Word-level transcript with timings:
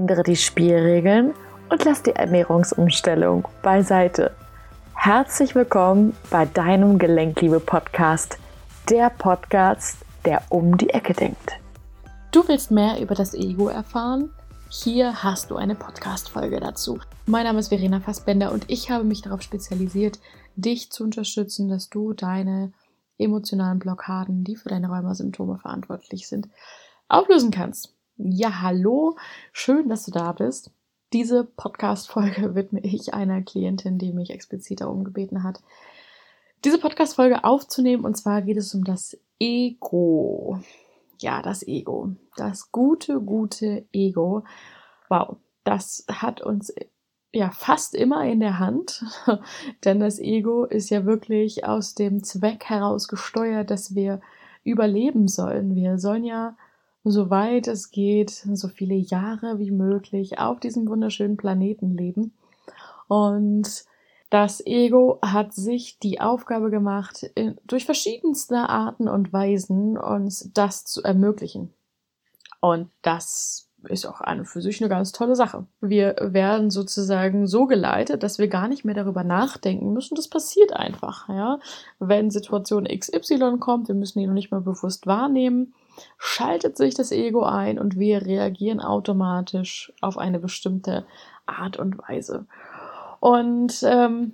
Ändere 0.00 0.22
die 0.22 0.36
Spielregeln 0.36 1.34
und 1.68 1.84
lass 1.84 2.02
die 2.02 2.12
Ernährungsumstellung 2.12 3.46
beiseite. 3.62 4.34
Herzlich 4.94 5.54
willkommen 5.54 6.16
bei 6.30 6.46
deinem 6.46 6.98
Gelenkliebe-Podcast, 6.98 8.38
der 8.88 9.10
Podcast, 9.10 9.98
der 10.24 10.42
um 10.48 10.78
die 10.78 10.88
Ecke 10.88 11.12
denkt. 11.12 11.52
Du 12.32 12.48
willst 12.48 12.70
mehr 12.70 12.98
über 12.98 13.14
das 13.14 13.34
Ego 13.34 13.68
erfahren? 13.68 14.30
Hier 14.70 15.22
hast 15.22 15.50
du 15.50 15.56
eine 15.56 15.74
Podcast-Folge 15.74 16.60
dazu. 16.60 16.98
Mein 17.26 17.44
Name 17.44 17.58
ist 17.58 17.68
Verena 17.68 18.00
Fassbender 18.00 18.52
und 18.52 18.64
ich 18.68 18.90
habe 18.90 19.04
mich 19.04 19.20
darauf 19.20 19.42
spezialisiert, 19.42 20.18
dich 20.56 20.90
zu 20.90 21.04
unterstützen, 21.04 21.68
dass 21.68 21.90
du 21.90 22.14
deine 22.14 22.72
emotionalen 23.18 23.78
Blockaden, 23.78 24.44
die 24.44 24.56
für 24.56 24.70
deine 24.70 24.88
Rheumasymptome 24.88 25.58
verantwortlich 25.58 26.26
sind, 26.26 26.48
auflösen 27.06 27.50
kannst. 27.50 27.99
Ja, 28.22 28.60
hallo, 28.60 29.16
schön, 29.50 29.88
dass 29.88 30.04
du 30.04 30.10
da 30.10 30.32
bist. 30.32 30.70
Diese 31.14 31.42
Podcast-Folge 31.42 32.54
widme 32.54 32.80
ich 32.80 33.14
einer 33.14 33.40
Klientin, 33.40 33.96
die 33.96 34.12
mich 34.12 34.28
explizit 34.28 34.82
darum 34.82 35.04
gebeten 35.04 35.42
hat, 35.42 35.62
diese 36.62 36.78
Podcast-Folge 36.78 37.44
aufzunehmen. 37.44 38.04
Und 38.04 38.18
zwar 38.18 38.42
geht 38.42 38.58
es 38.58 38.74
um 38.74 38.84
das 38.84 39.18
Ego. 39.38 40.60
Ja, 41.18 41.40
das 41.40 41.66
Ego. 41.66 42.10
Das 42.36 42.70
gute, 42.72 43.20
gute 43.20 43.86
Ego. 43.90 44.44
Wow, 45.08 45.38
das 45.64 46.04
hat 46.12 46.42
uns 46.42 46.74
ja 47.32 47.50
fast 47.52 47.94
immer 47.94 48.26
in 48.26 48.40
der 48.40 48.58
Hand, 48.58 49.02
denn 49.84 49.98
das 49.98 50.18
Ego 50.18 50.66
ist 50.66 50.90
ja 50.90 51.06
wirklich 51.06 51.64
aus 51.64 51.94
dem 51.94 52.22
Zweck 52.22 52.66
heraus 52.66 53.08
gesteuert, 53.08 53.70
dass 53.70 53.94
wir 53.94 54.20
überleben 54.62 55.26
sollen. 55.26 55.74
Wir 55.74 55.98
sollen 55.98 56.24
ja 56.24 56.54
soweit 57.04 57.66
es 57.68 57.90
geht, 57.90 58.30
so 58.30 58.68
viele 58.68 58.94
Jahre 58.94 59.58
wie 59.58 59.70
möglich 59.70 60.38
auf 60.38 60.60
diesem 60.60 60.88
wunderschönen 60.88 61.36
Planeten 61.36 61.96
leben. 61.96 62.32
Und 63.08 63.84
das 64.30 64.64
Ego 64.64 65.18
hat 65.22 65.52
sich 65.52 65.98
die 65.98 66.20
Aufgabe 66.20 66.70
gemacht, 66.70 67.30
durch 67.66 67.84
verschiedenste 67.84 68.56
Arten 68.56 69.08
und 69.08 69.32
Weisen 69.32 69.98
uns 69.98 70.50
das 70.54 70.84
zu 70.84 71.02
ermöglichen. 71.02 71.72
Und 72.60 72.90
das 73.02 73.66
ist 73.88 74.06
auch 74.06 74.20
an 74.20 74.40
und 74.40 74.44
für 74.44 74.60
sich 74.60 74.80
eine 74.80 74.90
ganz 74.90 75.12
tolle 75.12 75.34
Sache. 75.34 75.66
Wir 75.80 76.14
werden 76.20 76.70
sozusagen 76.70 77.46
so 77.46 77.66
geleitet, 77.66 78.22
dass 78.22 78.38
wir 78.38 78.48
gar 78.48 78.68
nicht 78.68 78.84
mehr 78.84 78.94
darüber 78.94 79.24
nachdenken 79.24 79.92
müssen. 79.94 80.14
Das 80.14 80.28
passiert 80.28 80.74
einfach, 80.74 81.28
ja. 81.30 81.58
Wenn 81.98 82.30
Situation 82.30 82.84
XY 82.84 83.56
kommt, 83.58 83.88
wir 83.88 83.94
müssen 83.94 84.20
die 84.20 84.26
noch 84.26 84.34
nicht 84.34 84.50
mal 84.50 84.60
bewusst 84.60 85.06
wahrnehmen 85.06 85.74
schaltet 86.18 86.76
sich 86.76 86.94
das 86.94 87.12
Ego 87.12 87.42
ein 87.42 87.78
und 87.78 87.98
wir 87.98 88.24
reagieren 88.24 88.80
automatisch 88.80 89.92
auf 90.00 90.18
eine 90.18 90.38
bestimmte 90.38 91.06
Art 91.46 91.76
und 91.76 91.98
Weise. 91.98 92.46
Und 93.20 93.82
ähm, 93.82 94.32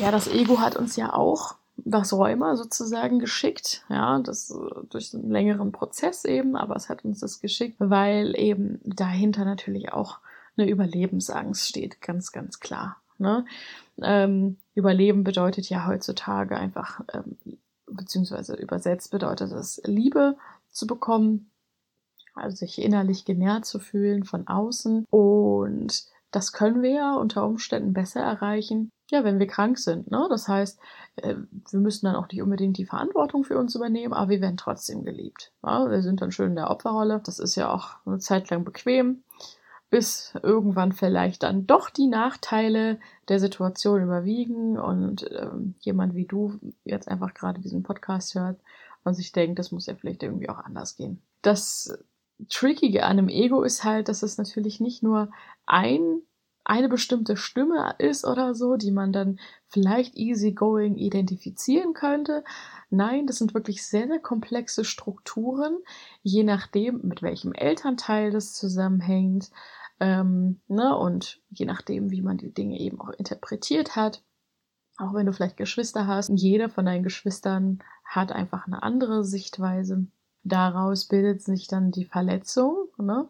ja, 0.00 0.10
das 0.10 0.28
Ego 0.28 0.60
hat 0.60 0.76
uns 0.76 0.96
ja 0.96 1.12
auch 1.12 1.54
das 1.76 2.12
Rheuma 2.12 2.56
sozusagen 2.56 3.18
geschickt, 3.18 3.84
ja, 3.88 4.18
das 4.18 4.54
durch 4.90 5.14
einen 5.14 5.30
längeren 5.30 5.72
Prozess 5.72 6.24
eben, 6.24 6.56
aber 6.56 6.76
es 6.76 6.88
hat 6.88 7.04
uns 7.04 7.20
das 7.20 7.40
geschickt, 7.40 7.76
weil 7.78 8.34
eben 8.36 8.80
dahinter 8.84 9.44
natürlich 9.44 9.92
auch 9.92 10.18
eine 10.56 10.68
Überlebensangst 10.68 11.68
steht, 11.68 12.00
ganz, 12.00 12.32
ganz 12.32 12.58
klar. 12.60 12.96
Ne? 13.18 13.44
Ähm, 14.02 14.58
Überleben 14.74 15.24
bedeutet 15.24 15.68
ja 15.70 15.86
heutzutage 15.86 16.56
einfach, 16.56 17.00
ähm, 17.12 17.36
beziehungsweise 17.86 18.54
übersetzt 18.54 19.10
bedeutet 19.10 19.52
es 19.52 19.80
Liebe, 19.84 20.36
zu 20.78 20.86
bekommen, 20.86 21.50
also 22.34 22.56
sich 22.56 22.80
innerlich 22.80 23.24
genährt 23.24 23.66
zu 23.66 23.78
fühlen 23.78 24.24
von 24.24 24.46
außen. 24.46 25.04
Und 25.10 26.06
das 26.30 26.52
können 26.52 26.82
wir 26.82 26.90
ja 26.90 27.14
unter 27.14 27.46
Umständen 27.46 27.92
besser 27.92 28.20
erreichen, 28.20 28.90
ja, 29.10 29.24
wenn 29.24 29.38
wir 29.38 29.46
krank 29.46 29.78
sind. 29.78 30.10
Ne? 30.10 30.26
Das 30.28 30.48
heißt, 30.48 30.78
äh, 31.16 31.34
wir 31.70 31.80
müssen 31.80 32.06
dann 32.06 32.16
auch 32.16 32.28
nicht 32.28 32.42
unbedingt 32.42 32.76
die 32.76 32.84
Verantwortung 32.84 33.44
für 33.44 33.58
uns 33.58 33.74
übernehmen, 33.74 34.12
aber 34.12 34.30
wir 34.30 34.40
werden 34.40 34.58
trotzdem 34.58 35.04
geliebt. 35.04 35.52
Ja? 35.64 35.90
Wir 35.90 36.02
sind 36.02 36.20
dann 36.20 36.32
schön 36.32 36.50
in 36.50 36.56
der 36.56 36.70
Opferrolle. 36.70 37.20
Das 37.24 37.38
ist 37.38 37.56
ja 37.56 37.72
auch 37.72 37.96
eine 38.04 38.18
Zeit 38.18 38.50
lang 38.50 38.64
bequem, 38.64 39.22
bis 39.88 40.34
irgendwann 40.42 40.92
vielleicht 40.92 41.42
dann 41.42 41.66
doch 41.66 41.88
die 41.88 42.08
Nachteile 42.08 43.00
der 43.28 43.40
Situation 43.40 44.02
überwiegen 44.02 44.78
und 44.78 45.30
ähm, 45.32 45.74
jemand 45.80 46.14
wie 46.14 46.26
du 46.26 46.58
jetzt 46.84 47.08
einfach 47.08 47.32
gerade 47.32 47.62
diesen 47.62 47.82
Podcast 47.82 48.34
hört 48.34 48.60
und 49.04 49.14
sich 49.14 49.32
denkt, 49.32 49.58
das 49.58 49.72
muss 49.72 49.86
ja 49.86 49.94
vielleicht 49.94 50.22
irgendwie 50.22 50.48
auch 50.48 50.58
anders 50.58 50.96
gehen. 50.96 51.22
Das 51.42 51.98
Trickige 52.48 53.04
an 53.04 53.18
einem 53.18 53.28
Ego 53.28 53.62
ist 53.62 53.84
halt, 53.84 54.08
dass 54.08 54.22
es 54.22 54.38
natürlich 54.38 54.80
nicht 54.80 55.02
nur 55.02 55.30
ein 55.66 56.22
eine 56.68 56.90
bestimmte 56.90 57.38
Stimme 57.38 57.94
ist 57.96 58.26
oder 58.26 58.54
so, 58.54 58.76
die 58.76 58.90
man 58.90 59.10
dann 59.10 59.40
vielleicht 59.68 60.16
easygoing 60.16 60.96
identifizieren 60.96 61.94
könnte. 61.94 62.44
Nein, 62.90 63.26
das 63.26 63.38
sind 63.38 63.54
wirklich 63.54 63.84
sehr, 63.86 64.06
sehr 64.06 64.18
komplexe 64.18 64.84
Strukturen, 64.84 65.78
je 66.22 66.44
nachdem, 66.44 67.00
mit 67.02 67.22
welchem 67.22 67.54
Elternteil 67.54 68.30
das 68.30 68.52
zusammenhängt, 68.52 69.50
ähm, 69.98 70.60
ne, 70.68 70.94
und 70.96 71.40
je 71.48 71.64
nachdem, 71.64 72.10
wie 72.10 72.20
man 72.20 72.36
die 72.36 72.52
Dinge 72.52 72.78
eben 72.78 73.00
auch 73.00 73.10
interpretiert 73.10 73.96
hat. 73.96 74.22
Auch 74.98 75.14
wenn 75.14 75.24
du 75.24 75.32
vielleicht 75.32 75.56
Geschwister 75.56 76.06
hast, 76.06 76.28
jeder 76.28 76.68
von 76.68 76.84
deinen 76.84 77.02
Geschwistern 77.02 77.78
hat 78.08 78.32
einfach 78.32 78.66
eine 78.66 78.82
andere 78.82 79.22
Sichtweise. 79.22 80.06
Daraus 80.42 81.04
bildet 81.04 81.42
sich 81.42 81.68
dann 81.68 81.90
die 81.90 82.06
Verletzung, 82.06 82.88
ne? 82.96 83.28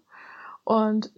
Und 0.62 1.10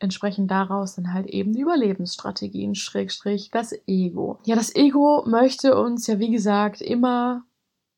entsprechend 0.00 0.50
daraus 0.50 0.96
dann 0.96 1.12
halt 1.12 1.26
eben 1.28 1.52
die 1.52 1.60
Überlebensstrategien, 1.60 2.74
Schrägstrich, 2.74 3.50
das 3.52 3.72
Ego. 3.86 4.40
Ja, 4.44 4.56
das 4.56 4.74
Ego 4.74 5.24
möchte 5.26 5.80
uns 5.80 6.08
ja, 6.08 6.18
wie 6.18 6.30
gesagt, 6.30 6.80
immer 6.80 7.44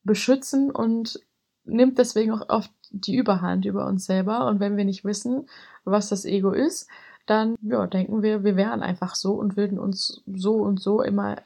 beschützen 0.03 0.69
und 0.69 1.19
nimmt 1.63 1.97
deswegen 1.97 2.31
auch 2.31 2.47
oft 2.49 2.71
die 2.91 3.15
Überhand 3.15 3.65
über 3.65 3.87
uns 3.87 4.05
selber. 4.05 4.45
Und 4.45 4.59
wenn 4.59 4.77
wir 4.77 4.85
nicht 4.85 5.03
wissen, 5.03 5.49
was 5.83 6.09
das 6.09 6.25
Ego 6.25 6.51
ist, 6.51 6.87
dann 7.25 7.55
ja, 7.61 7.87
denken 7.87 8.21
wir, 8.21 8.43
wir 8.43 8.55
wären 8.55 8.81
einfach 8.81 9.15
so 9.15 9.33
und 9.33 9.57
würden 9.57 9.79
uns 9.79 10.21
so 10.27 10.55
und 10.57 10.79
so 10.79 11.01
immer 11.01 11.37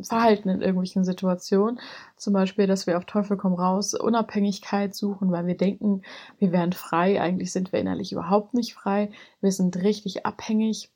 verhalten 0.00 0.48
in 0.48 0.60
irgendwelchen 0.60 1.04
Situationen. 1.04 1.80
Zum 2.16 2.32
Beispiel, 2.32 2.66
dass 2.66 2.86
wir 2.86 2.96
auf 2.96 3.04
Teufel 3.04 3.36
komm 3.36 3.54
raus 3.54 3.94
Unabhängigkeit 3.94 4.94
suchen, 4.94 5.30
weil 5.30 5.46
wir 5.46 5.56
denken, 5.56 6.02
wir 6.38 6.52
wären 6.52 6.72
frei. 6.72 7.20
Eigentlich 7.20 7.52
sind 7.52 7.72
wir 7.72 7.80
innerlich 7.80 8.12
überhaupt 8.12 8.54
nicht 8.54 8.74
frei. 8.74 9.10
Wir 9.40 9.52
sind 9.52 9.76
richtig 9.76 10.26
abhängig 10.26 10.90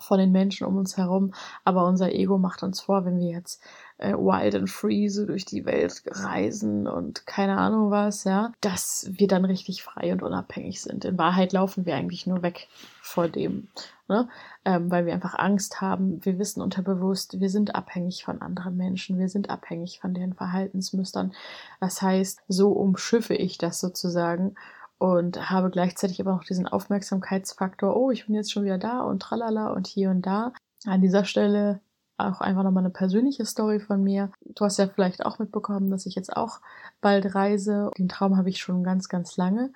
von 0.00 0.18
den 0.18 0.32
Menschen 0.32 0.66
um 0.66 0.76
uns 0.76 0.96
herum. 0.96 1.32
Aber 1.64 1.86
unser 1.86 2.12
Ego 2.12 2.38
macht 2.38 2.62
uns 2.62 2.80
vor, 2.80 3.04
wenn 3.04 3.18
wir 3.18 3.30
jetzt 3.30 3.62
äh, 3.98 4.12
wild 4.12 4.54
and 4.54 4.68
free 4.70 5.08
so 5.08 5.24
durch 5.24 5.44
die 5.44 5.64
Welt 5.64 6.02
reisen 6.06 6.86
und 6.86 7.26
keine 7.26 7.58
Ahnung 7.58 7.90
was, 7.90 8.24
ja, 8.24 8.52
dass 8.60 9.08
wir 9.12 9.28
dann 9.28 9.44
richtig 9.44 9.82
frei 9.82 10.12
und 10.12 10.22
unabhängig 10.22 10.80
sind. 10.80 11.04
In 11.04 11.18
Wahrheit 11.18 11.52
laufen 11.52 11.86
wir 11.86 11.94
eigentlich 11.94 12.26
nur 12.26 12.42
weg 12.42 12.68
vor 13.00 13.28
dem, 13.28 13.68
ne? 14.08 14.28
Ähm, 14.64 14.90
weil 14.90 15.06
wir 15.06 15.14
einfach 15.14 15.38
Angst 15.38 15.80
haben. 15.80 16.24
Wir 16.24 16.38
wissen 16.38 16.60
unterbewusst, 16.60 17.40
wir 17.40 17.50
sind 17.50 17.74
abhängig 17.74 18.24
von 18.24 18.42
anderen 18.42 18.76
Menschen, 18.76 19.18
wir 19.18 19.28
sind 19.28 19.50
abhängig 19.50 20.00
von 20.00 20.14
deren 20.14 20.34
Verhaltensmustern. 20.34 21.32
Das 21.80 22.02
heißt, 22.02 22.40
so 22.48 22.72
umschiffe 22.72 23.34
ich 23.34 23.58
das 23.58 23.80
sozusagen 23.80 24.56
und 24.98 25.50
habe 25.50 25.70
gleichzeitig 25.70 26.20
aber 26.20 26.32
noch 26.32 26.44
diesen 26.44 26.66
Aufmerksamkeitsfaktor, 26.66 27.96
oh, 27.96 28.10
ich 28.10 28.26
bin 28.26 28.34
jetzt 28.34 28.52
schon 28.52 28.64
wieder 28.64 28.78
da 28.78 29.02
und 29.02 29.20
tralala 29.20 29.72
und 29.72 29.86
hier 29.86 30.10
und 30.10 30.22
da. 30.22 30.52
An 30.86 31.00
dieser 31.00 31.24
Stelle 31.24 31.80
auch 32.16 32.40
einfach 32.40 32.62
nochmal 32.62 32.84
eine 32.84 32.92
persönliche 32.92 33.44
Story 33.44 33.80
von 33.80 34.02
mir. 34.02 34.30
Du 34.44 34.64
hast 34.64 34.78
ja 34.78 34.86
vielleicht 34.86 35.24
auch 35.26 35.38
mitbekommen, 35.38 35.90
dass 35.90 36.06
ich 36.06 36.14
jetzt 36.14 36.36
auch 36.36 36.60
bald 37.00 37.34
reise. 37.34 37.90
Den 37.98 38.08
Traum 38.08 38.36
habe 38.36 38.48
ich 38.50 38.58
schon 38.58 38.84
ganz, 38.84 39.08
ganz 39.08 39.36
lange. 39.36 39.72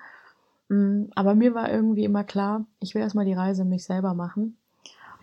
Mm, 0.69 1.05
aber 1.15 1.35
mir 1.35 1.53
war 1.53 1.69
irgendwie 1.69 2.05
immer 2.05 2.23
klar, 2.23 2.65
ich 2.79 2.95
will 2.95 3.01
erstmal 3.01 3.25
die 3.25 3.33
Reise 3.33 3.65
mich 3.65 3.83
selber 3.83 4.13
machen. 4.13 4.57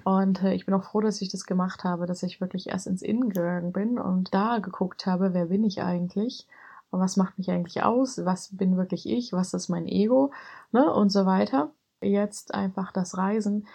Und 0.04 0.42
äh, 0.42 0.54
ich 0.54 0.66
bin 0.66 0.74
auch 0.74 0.84
froh, 0.84 1.00
dass 1.00 1.20
ich 1.22 1.30
das 1.30 1.46
gemacht 1.46 1.84
habe, 1.84 2.06
dass 2.06 2.22
ich 2.22 2.40
wirklich 2.40 2.68
erst 2.68 2.86
ins 2.86 3.02
Innen 3.02 3.30
gegangen 3.30 3.72
bin 3.72 3.98
und 3.98 4.34
da 4.34 4.58
geguckt 4.58 5.06
habe, 5.06 5.34
wer 5.34 5.46
bin 5.46 5.64
ich 5.64 5.82
eigentlich 5.82 6.46
und 6.90 7.00
was 7.00 7.16
macht 7.16 7.38
mich 7.38 7.50
eigentlich 7.50 7.82
aus, 7.82 8.24
was 8.24 8.56
bin 8.56 8.76
wirklich 8.76 9.08
ich, 9.08 9.32
was 9.32 9.52
ist 9.54 9.68
mein 9.68 9.86
Ego 9.88 10.32
ne, 10.72 10.92
und 10.92 11.10
so 11.10 11.26
weiter. 11.26 11.72
Jetzt 12.00 12.54
einfach 12.54 12.92
das 12.92 13.16
Reisen 13.16 13.66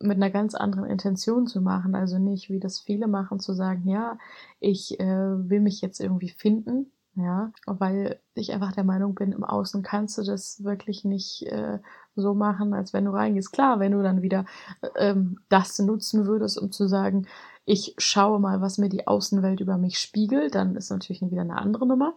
mit 0.00 0.16
einer 0.16 0.30
ganz 0.30 0.54
anderen 0.54 0.86
Intention 0.86 1.46
zu 1.46 1.60
machen. 1.60 1.94
Also 1.94 2.18
nicht, 2.18 2.50
wie 2.50 2.60
das 2.60 2.80
viele 2.80 3.06
machen, 3.08 3.40
zu 3.40 3.54
sagen, 3.54 3.88
ja, 3.88 4.18
ich 4.60 5.00
äh, 5.00 5.04
will 5.06 5.60
mich 5.60 5.80
jetzt 5.80 6.00
irgendwie 6.00 6.28
finden, 6.28 6.92
ja, 7.14 7.50
weil 7.66 8.20
ich 8.34 8.52
einfach 8.52 8.72
der 8.72 8.84
Meinung 8.84 9.14
bin, 9.14 9.32
im 9.32 9.42
Außen 9.42 9.82
kannst 9.82 10.18
du 10.18 10.22
das 10.22 10.62
wirklich 10.64 11.04
nicht 11.04 11.46
äh, 11.46 11.78
so 12.14 12.34
machen, 12.34 12.74
als 12.74 12.92
wenn 12.92 13.06
du 13.06 13.12
reingehst. 13.12 13.52
Klar, 13.52 13.80
wenn 13.80 13.92
du 13.92 14.02
dann 14.02 14.20
wieder 14.20 14.44
äh, 14.82 15.10
ähm, 15.10 15.38
das 15.48 15.78
nutzen 15.78 16.26
würdest, 16.26 16.58
um 16.58 16.72
zu 16.72 16.86
sagen, 16.88 17.26
ich 17.64 17.94
schaue 17.98 18.38
mal, 18.38 18.60
was 18.60 18.78
mir 18.78 18.90
die 18.90 19.06
Außenwelt 19.06 19.60
über 19.60 19.78
mich 19.78 19.98
spiegelt, 19.98 20.54
dann 20.54 20.76
ist 20.76 20.90
natürlich 20.90 21.22
wieder 21.22 21.40
eine 21.40 21.56
andere 21.56 21.86
Nummer. 21.86 22.16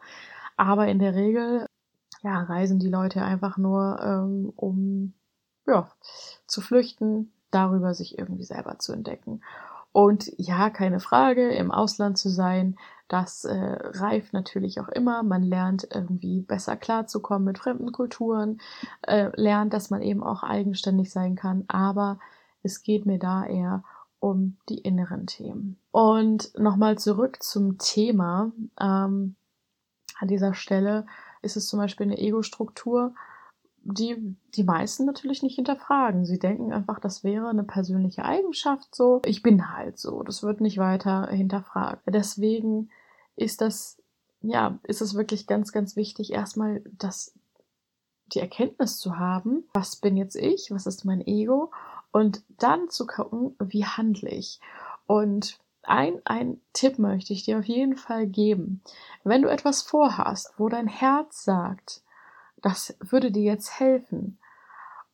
Aber 0.57 0.87
in 0.87 0.99
der 0.99 1.15
Regel, 1.15 1.65
ja, 2.21 2.43
reisen 2.43 2.79
die 2.79 2.89
Leute 2.89 3.21
einfach 3.21 3.57
nur, 3.57 3.99
ähm, 4.03 4.51
um 4.55 5.13
ja, 5.65 5.89
zu 6.47 6.61
flüchten, 6.61 7.31
darüber 7.51 7.93
sich 7.93 8.17
irgendwie 8.17 8.43
selber 8.43 8.79
zu 8.79 8.93
entdecken. 8.93 9.41
Und 9.91 10.31
ja, 10.37 10.69
keine 10.69 10.99
Frage, 10.99 11.49
im 11.49 11.71
Ausland 11.71 12.17
zu 12.17 12.29
sein, 12.29 12.77
das 13.07 13.43
äh, 13.43 13.55
reift 13.55 14.33
natürlich 14.33 14.79
auch 14.79 14.89
immer. 14.89 15.23
Man 15.23 15.41
lernt 15.41 15.87
irgendwie 15.91 16.41
besser 16.41 16.77
klarzukommen 16.77 17.43
mit 17.43 17.57
fremden 17.57 17.91
Kulturen, 17.91 18.59
äh, 19.01 19.31
lernt, 19.35 19.73
dass 19.73 19.89
man 19.89 20.03
eben 20.03 20.23
auch 20.23 20.43
eigenständig 20.43 21.11
sein 21.11 21.35
kann. 21.35 21.65
Aber 21.67 22.19
es 22.61 22.83
geht 22.83 23.07
mir 23.07 23.17
da 23.17 23.45
eher 23.45 23.83
um 24.19 24.57
die 24.69 24.77
inneren 24.77 25.25
Themen. 25.25 25.79
Und 25.91 26.57
nochmal 26.57 26.99
zurück 26.99 27.41
zum 27.41 27.79
Thema. 27.79 28.51
Ähm, 28.79 29.35
an 30.19 30.27
dieser 30.27 30.53
Stelle 30.53 31.07
ist 31.41 31.57
es 31.57 31.67
zum 31.67 31.79
Beispiel 31.79 32.05
eine 32.05 32.19
Ego-Struktur, 32.19 33.15
die 33.83 34.35
die 34.55 34.63
meisten 34.63 35.05
natürlich 35.05 35.43
nicht 35.43 35.55
hinterfragen. 35.55 36.25
Sie 36.25 36.39
denken 36.39 36.73
einfach, 36.73 36.99
das 36.99 37.23
wäre 37.23 37.49
eine 37.49 37.63
persönliche 37.63 38.25
Eigenschaft 38.25 38.93
so. 38.95 39.21
Ich 39.25 39.41
bin 39.41 39.73
halt 39.73 39.97
so. 39.97 40.23
Das 40.23 40.43
wird 40.43 40.61
nicht 40.61 40.77
weiter 40.77 41.27
hinterfragt. 41.27 42.03
Deswegen 42.05 42.89
ist 43.35 43.61
das, 43.61 44.01
ja, 44.41 44.79
ist 44.83 45.01
es 45.01 45.15
wirklich 45.15 45.47
ganz, 45.47 45.71
ganz 45.71 45.95
wichtig, 45.95 46.33
erstmal 46.33 46.81
das, 46.97 47.33
die 48.27 48.39
Erkenntnis 48.39 48.97
zu 48.97 49.17
haben, 49.17 49.63
was 49.73 49.95
bin 49.95 50.17
jetzt 50.17 50.35
ich, 50.35 50.71
was 50.71 50.85
ist 50.85 51.05
mein 51.05 51.25
Ego 51.25 51.71
und 52.11 52.43
dann 52.57 52.89
zu 52.89 53.07
gucken, 53.07 53.55
wie 53.59 53.85
handle 53.85 54.29
ich. 54.29 54.59
Und 55.07 55.59
ein, 55.83 56.21
ein 56.25 56.61
Tipp 56.73 56.99
möchte 56.99 57.33
ich 57.33 57.43
dir 57.43 57.59
auf 57.59 57.65
jeden 57.65 57.97
Fall 57.97 58.27
geben. 58.27 58.81
Wenn 59.23 59.41
du 59.41 59.49
etwas 59.49 59.81
vorhast, 59.81 60.53
wo 60.57 60.69
dein 60.69 60.87
Herz 60.87 61.43
sagt, 61.43 62.03
das 62.61 62.95
würde 62.99 63.31
dir 63.31 63.43
jetzt 63.43 63.79
helfen. 63.79 64.39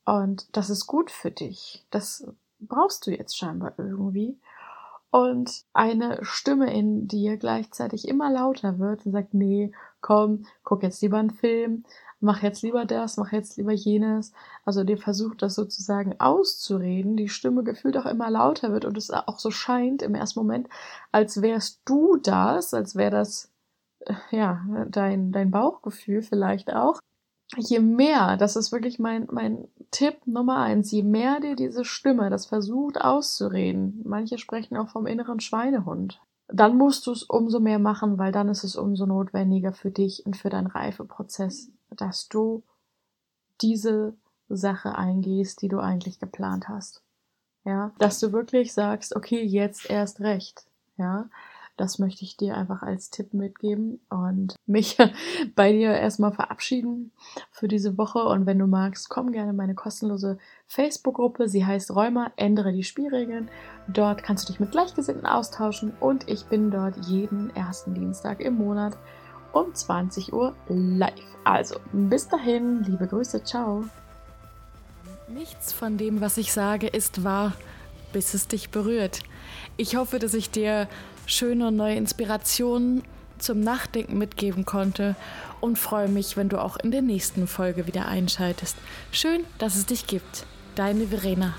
Und 0.06 0.56
das 0.56 0.70
ist 0.70 0.88
gut 0.88 1.10
für 1.12 1.32
dich, 1.32 1.86
das 1.90 2.28
brauchst 2.60 3.08
du 3.08 3.12
jetzt 3.12 3.38
scheinbar 3.38 3.74
irgendwie, 3.78 4.38
und 5.16 5.64
eine 5.72 6.20
Stimme 6.24 6.74
in 6.74 7.08
dir 7.08 7.38
gleichzeitig 7.38 8.06
immer 8.06 8.30
lauter 8.30 8.80
wird 8.80 9.06
und 9.06 9.14
sagt, 9.14 9.34
nee, 9.34 9.72
komm, 10.02 10.46
guck 10.66 10.84
jetzt 10.84 11.02
lieber 11.02 11.18
einen 11.20 11.30
Film, 11.30 11.86
mach 12.20 12.44
jetzt 12.44 12.64
lieber 12.64 12.84
das, 12.84 13.16
mach 13.16 13.32
jetzt 13.32 13.56
lieber 13.56 13.72
jenes. 13.72 14.34
Also 14.66 14.84
dir 14.84 14.98
versucht 14.98 15.42
das 15.42 15.56
sozusagen 15.56 16.20
auszureden, 16.20 17.16
die 17.16 17.30
Stimme 17.30 17.64
gefühlt 17.64 17.96
auch 17.96 18.06
immer 18.06 18.30
lauter 18.30 18.74
wird 18.74 18.84
und 18.84 18.98
es 18.98 19.10
auch 19.10 19.40
so 19.40 19.52
scheint 19.52 20.02
im 20.02 20.16
ersten 20.16 20.42
Moment, 20.42 20.68
als 21.14 21.42
wärst 21.42 21.80
du 21.86 22.18
das, 22.18 22.74
als 22.74 22.98
wäre 22.98 23.12
das 23.12 23.50
äh, 24.02 24.16
ja 24.32 24.66
dein, 24.90 25.32
dein 25.32 25.50
Bauchgefühl 25.50 26.24
vielleicht 26.24 26.74
auch 26.74 27.00
je 27.58 27.80
mehr, 27.80 28.38
das 28.38 28.56
ist 28.56 28.72
wirklich 28.72 29.00
mein, 29.00 29.28
mein 29.32 29.68
Tipp 29.92 30.26
Nummer 30.26 30.58
eins, 30.58 30.92
je 30.92 31.04
mehr 31.04 31.40
dir 31.40 31.56
diese 31.56 31.86
Stimme 31.86 32.30
das 32.30 32.46
versucht 32.46 33.00
auszureden, 33.00 34.02
manche 34.04 34.38
sprechen 34.38 34.78
auch 34.78 34.90
vom 34.90 35.06
inneren 35.06 35.40
Schweinehund, 35.40 36.22
dann 36.48 36.78
musst 36.78 37.08
du 37.08 37.12
es 37.12 37.24
umso 37.24 37.60
mehr 37.60 37.80
machen, 37.80 38.18
weil 38.18 38.32
dann 38.32 38.50
ist 38.50 38.64
es 38.64 38.76
umso 38.76 39.06
notwendiger 39.06 39.74
für 39.74 39.92
dich 39.92 40.26
und 40.26 40.38
für 40.38 40.50
deinen 40.50 40.68
Reifeprozess, 40.68 41.72
dass 41.90 42.28
du 42.28 42.64
diese 43.62 44.16
Sache 44.50 44.96
eingehst, 44.96 45.62
die 45.62 45.70
du 45.70 45.80
eigentlich 45.80 46.20
geplant 46.20 46.68
hast. 46.68 47.02
Ja, 47.64 47.94
dass 47.98 48.20
du 48.20 48.32
wirklich 48.32 48.74
sagst, 48.74 49.16
okay, 49.16 49.44
jetzt 49.44 49.90
erst 49.90 50.20
recht. 50.20 50.66
Ja, 50.98 51.30
das 51.78 52.00
möchte 52.00 52.24
ich 52.24 52.38
dir 52.38 52.56
einfach 52.56 52.82
als 52.82 53.10
Tipp 53.10 53.34
mitgeben 53.34 54.00
und 54.10 54.56
mich 54.66 54.98
bei 55.56 55.72
dir 55.72 55.92
erstmal 55.92 56.32
verabschieden 56.32 57.12
für 57.52 57.68
diese 57.68 57.98
Woche. 57.98 58.20
Und 58.20 58.46
wenn 58.46 58.60
du 58.60 58.68
magst, 58.68 59.10
komm 59.10 59.32
gerne 59.32 59.52
in 59.52 59.56
meine 59.56 59.76
kostenlose 59.76 60.38
Facebook-Gruppe. 60.68 61.48
Sie 61.50 61.66
heißt 61.66 61.96
Räumer, 61.96 62.32
ändere 62.36 62.72
die 62.72 62.84
Spielregeln. 62.84 63.50
Dort 63.88 64.24
kannst 64.24 64.48
du 64.48 64.54
dich 64.54 64.60
mit 64.60 64.72
Gleichgesinnten 64.72 65.26
austauschen 65.26 65.94
und 66.00 66.28
ich 66.30 66.46
bin 66.46 66.72
dort 66.72 66.98
jeden 67.06 67.56
ersten 67.56 67.94
Dienstag 67.94 68.42
im 68.42 68.56
Monat 68.56 68.98
um 69.52 69.74
20 69.74 70.34
Uhr 70.34 70.54
live. 70.68 71.14
Also, 71.44 71.76
bis 71.92 72.28
dahin, 72.28 72.84
liebe 72.84 73.08
Grüße, 73.08 73.44
ciao. 73.44 73.86
Nichts 75.28 75.74
von 75.74 75.98
dem, 75.98 76.22
was 76.22 76.38
ich 76.38 76.52
sage, 76.52 76.88
ist 76.88 77.24
wahr, 77.24 77.54
bis 78.14 78.34
es 78.34 78.48
dich 78.48 78.70
berührt. 78.70 79.22
Ich 79.78 79.96
hoffe, 79.96 80.20
dass 80.20 80.34
ich 80.34 80.52
dir 80.52 80.88
schöne 81.26 81.72
neue 81.72 81.96
Inspirationen 81.96 83.04
zum 83.38 83.60
Nachdenken 83.60 84.18
mitgeben 84.18 84.66
konnte 84.66 85.16
und 85.62 85.78
freue 85.78 86.08
mich, 86.08 86.38
wenn 86.38 86.50
du 86.50 86.62
auch 86.62 86.78
in 86.78 86.92
der 86.92 87.02
nächsten 87.02 87.48
Folge 87.48 87.88
wieder 87.88 88.08
einschaltest. 88.08 88.78
Schön, 89.12 89.44
dass 89.58 89.76
es 89.76 89.86
dich 89.86 90.08
gibt. 90.08 90.46
Deine 90.76 91.08
Verena. 91.08 91.54